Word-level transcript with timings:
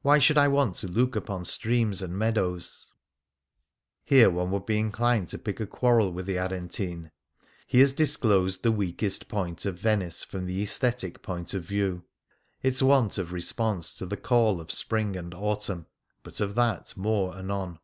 Why 0.00 0.18
should 0.18 0.38
I 0.38 0.48
want 0.48 0.76
to 0.76 0.88
look 0.88 1.16
upon 1.16 1.44
streams 1.44 2.00
and 2.00 2.16
meadows?" 2.16 2.92
Here 4.06 4.30
one 4.30 4.50
would 4.52 4.64
be 4.64 4.78
inclined 4.78 5.28
to 5.28 5.38
pick 5.38 5.60
a 5.60 5.66
quarrel 5.66 6.10
with 6.14 6.24
the 6.24 6.38
Aretine. 6.38 7.10
He 7.66 7.80
has 7.80 7.92
disclosed 7.92 8.62
the 8.62 8.72
weakest 8.72 9.28
point 9.28 9.66
of 9.66 9.78
Venice 9.78 10.24
from 10.24 10.46
the 10.46 10.62
aesthetic 10.62 11.20
point 11.20 11.52
of 11.52 11.62
view— 11.64 12.04
its 12.62 12.80
want 12.80 13.18
of 13.18 13.32
response 13.34 13.94
to 13.98 14.06
the 14.06 14.16
call 14.16 14.62
of 14.62 14.72
spring 14.72 15.14
and 15.14 15.34
autumn— 15.34 15.84
but 16.24 16.40
of 16.40 16.54
that 16.54 16.96
more 16.96 17.36
anon. 17.36 17.78